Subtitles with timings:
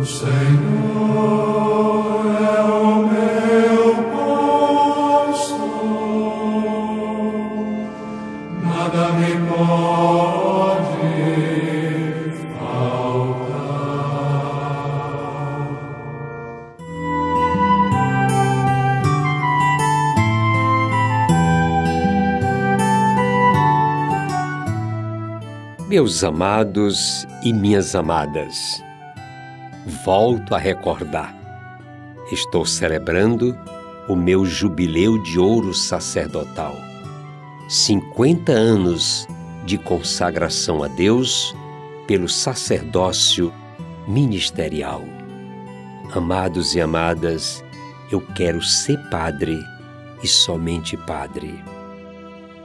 [0.00, 1.57] O Senhor.
[25.88, 28.84] Meus amados e minhas amadas,
[30.04, 31.34] volto a recordar.
[32.30, 33.56] Estou celebrando
[34.06, 36.76] o meu jubileu de ouro sacerdotal.
[37.70, 39.26] 50 anos
[39.64, 41.56] de consagração a Deus
[42.06, 43.50] pelo sacerdócio
[44.06, 45.02] ministerial.
[46.12, 47.64] Amados e amadas,
[48.12, 49.58] eu quero ser padre
[50.22, 51.58] e somente padre.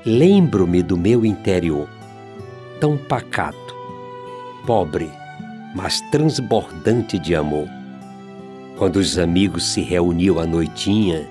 [0.06, 1.88] Lembro-me do meu interior,
[2.84, 3.74] tão pacato,
[4.66, 5.10] pobre,
[5.74, 7.66] mas transbordante de amor.
[8.78, 11.26] Quando os amigos se reuniam à noitinha,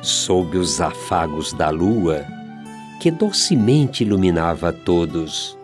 [0.00, 2.24] sob os afagos da lua,
[3.02, 5.58] que docemente iluminava a todos,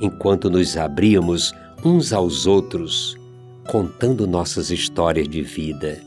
[0.00, 1.52] enquanto nos abríamos
[1.84, 3.18] uns aos outros,
[3.66, 6.00] contando nossas histórias de vida.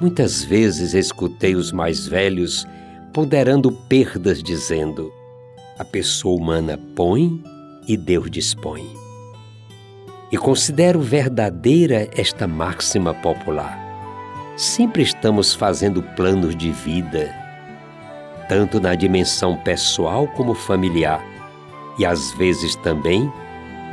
[0.00, 2.66] Muitas vezes escutei os mais velhos
[3.12, 5.12] ponderando perdas, dizendo:
[5.78, 7.42] a pessoa humana põe
[7.86, 8.86] e Deus dispõe.
[10.30, 13.82] E considero verdadeira esta máxima popular.
[14.56, 17.34] Sempre estamos fazendo planos de vida,
[18.48, 21.24] tanto na dimensão pessoal como familiar,
[21.98, 23.30] e às vezes também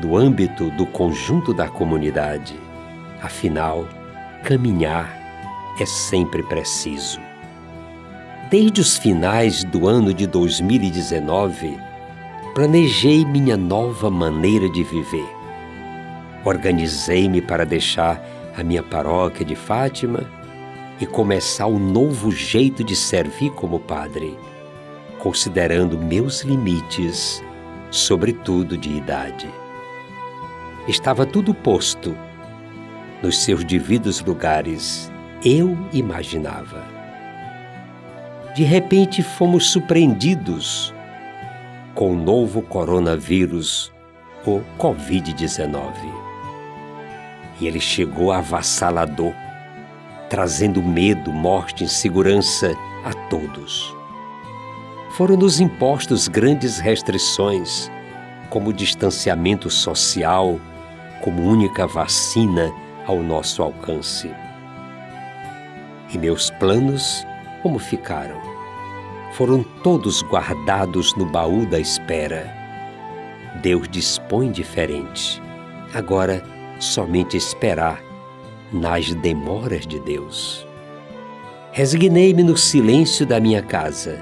[0.04, 2.60] no âmbito do conjunto da comunidade.
[3.22, 3.88] Afinal,
[4.44, 5.16] caminhar
[5.80, 7.31] é sempre preciso.
[8.52, 11.80] Desde os finais do ano de 2019,
[12.54, 15.30] planejei minha nova maneira de viver.
[16.44, 18.22] Organizei-me para deixar
[18.58, 20.30] a minha paróquia de Fátima
[21.00, 24.38] e começar um novo jeito de servir como padre,
[25.18, 27.42] considerando meus limites,
[27.90, 29.48] sobretudo de idade.
[30.90, 32.18] Estava tudo posto
[33.24, 35.10] nos seus devidos lugares,
[35.42, 37.01] eu imaginava.
[38.54, 40.94] De repente fomos surpreendidos
[41.96, 43.94] com o novo coronavírus,
[44.46, 45.94] o Covid-19.
[47.60, 49.34] E ele chegou avassalador,
[50.30, 52.74] trazendo medo, morte, insegurança
[53.06, 53.96] a todos.
[55.12, 57.92] Foram-nos impostos grandes restrições,
[58.50, 60.60] como distanciamento social,
[61.22, 62.74] como única vacina
[63.06, 64.30] ao nosso alcance.
[66.14, 67.26] E meus planos,
[67.62, 68.40] como ficaram?
[69.34, 72.54] Foram todos guardados no baú da espera.
[73.62, 75.42] Deus dispõe diferente.
[75.94, 76.44] Agora,
[76.80, 78.02] somente esperar
[78.72, 80.66] nas demoras de Deus.
[81.72, 84.20] Resignei-me no silêncio da minha casa,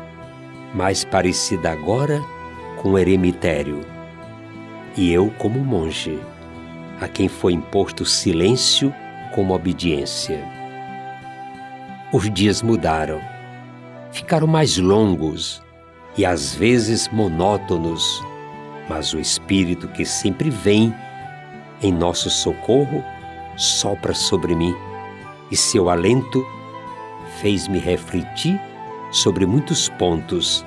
[0.74, 2.24] mais parecida agora
[2.78, 3.82] com o eremitério,
[4.96, 6.20] e eu como monge,
[7.00, 8.94] a quem foi imposto silêncio
[9.34, 10.59] como obediência.
[12.12, 13.22] Os dias mudaram,
[14.12, 15.62] ficaram mais longos
[16.18, 18.24] e às vezes monótonos,
[18.90, 20.92] mas o Espírito que sempre vem
[21.84, 23.04] em nosso socorro
[23.56, 24.76] sopra sobre mim
[25.52, 26.44] e seu alento
[27.42, 28.60] fez-me refletir
[29.12, 30.66] sobre muitos pontos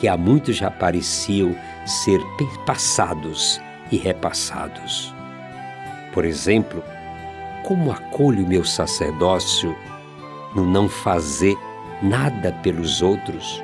[0.00, 1.54] que há muito já pareciam
[1.86, 2.20] ser
[2.66, 3.60] passados
[3.92, 5.14] e repassados.
[6.12, 6.82] Por exemplo,
[7.62, 9.76] como acolho meu sacerdócio
[10.54, 11.56] no não fazer
[12.02, 13.62] nada pelos outros,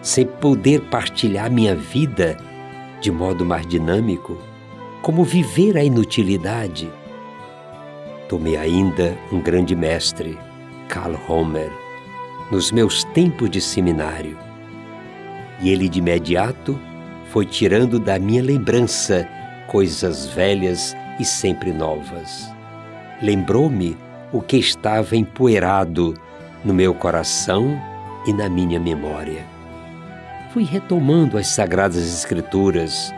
[0.00, 2.36] sem poder partilhar minha vida
[3.00, 4.38] de modo mais dinâmico,
[5.02, 6.90] como viver a inutilidade.
[8.28, 10.38] Tomei ainda um grande mestre,
[10.88, 11.70] Karl Homer,
[12.50, 14.36] nos meus tempos de seminário,
[15.60, 16.78] e ele de imediato
[17.26, 19.28] foi tirando da minha lembrança
[19.66, 22.50] coisas velhas e sempre novas.
[23.20, 23.96] Lembrou-me
[24.32, 26.14] o que estava empoeirado
[26.64, 27.80] no meu coração
[28.26, 29.44] e na minha memória.
[30.52, 33.12] Fui retomando as Sagradas Escrituras,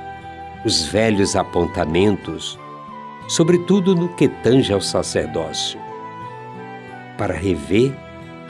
[0.65, 2.59] os velhos apontamentos,
[3.29, 5.81] sobretudo no que tange ao sacerdócio,
[7.17, 7.93] para rever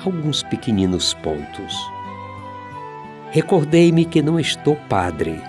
[0.04, 1.76] alguns pequeninos pontos.
[3.30, 5.40] Recordei-me que não estou padre,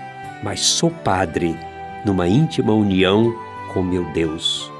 [0.42, 1.56] mas sou padre
[2.04, 3.34] numa íntima união
[3.72, 4.70] com meu Deus.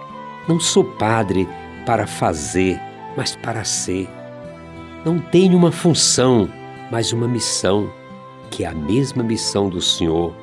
[0.49, 1.49] Não sou padre
[1.84, 2.81] para fazer,
[3.17, 4.08] mas para ser.
[5.05, 6.49] Não tenho uma função,
[6.90, 7.93] mas uma missão,
[8.50, 10.34] que é a mesma missão do Senhor,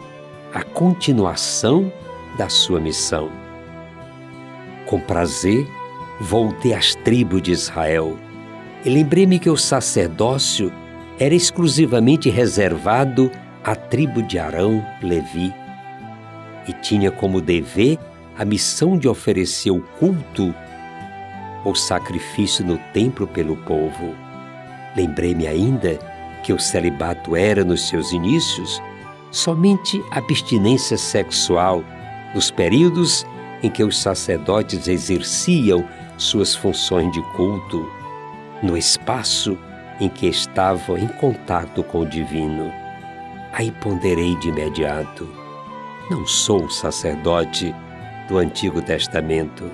[0.54, 1.92] a continuação
[2.38, 3.30] da sua missão.
[4.86, 5.68] Com prazer,
[6.20, 8.18] voltei às tribos de Israel
[8.84, 10.72] e lembrei-me que o sacerdócio
[11.20, 13.30] era exclusivamente reservado
[13.64, 15.54] à tribo de Arão, Levi,
[16.68, 17.98] e tinha como dever
[18.38, 20.56] a missão de oferecer o culto
[21.64, 24.16] ou sacrifício no templo pelo povo.
[24.96, 25.98] Lembrei-me ainda
[26.44, 28.82] que o celibato era, nos seus inícios,
[29.32, 31.84] somente abstinência sexual
[32.34, 33.26] nos períodos
[33.62, 35.86] em que os sacerdotes exerciam
[36.18, 37.90] suas funções de culto,
[38.64, 39.58] no espaço
[40.00, 42.72] em que estavam em contato com o divino.
[43.52, 45.28] Aí ponderei de imediato:
[46.10, 47.76] não sou sacerdote
[48.28, 49.70] do Antigo Testamento,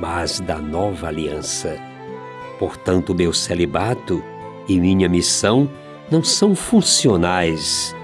[0.00, 1.76] mas da Nova Aliança.
[2.58, 4.24] Portanto, meu celibato
[4.66, 5.68] e minha missão
[6.10, 7.94] não são funcionais,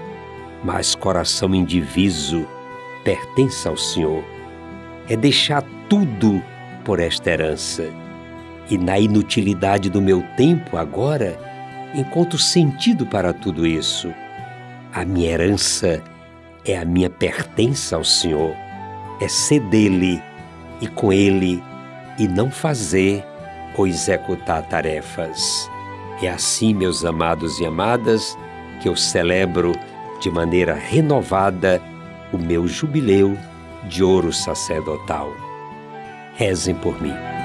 [0.63, 2.47] mas coração indiviso
[3.03, 4.23] pertence ao Senhor.
[5.09, 6.41] É deixar tudo
[6.85, 7.89] por esta herança.
[8.69, 11.39] E na inutilidade do meu tempo agora,
[11.95, 14.13] encontro sentido para tudo isso.
[14.93, 16.03] A minha herança
[16.65, 18.53] é a minha pertença ao Senhor,
[19.21, 20.21] é ser dele
[20.81, 21.63] e com ele
[22.17, 23.23] e não fazer
[23.75, 25.69] ou executar tarefas.
[26.21, 28.37] É assim, meus amados e amadas,
[28.81, 29.73] que eu celebro
[30.19, 31.81] de maneira renovada
[32.33, 33.37] o meu jubileu
[33.87, 35.31] de ouro sacerdotal.
[36.35, 37.36] Rezem por mim.